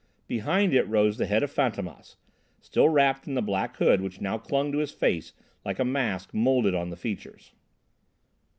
[0.25, 2.15] Behind it rose the head of Fantômas,
[2.59, 6.33] still wrapped in the black hood which now clung to his face like a mask
[6.33, 7.51] moulded on the features.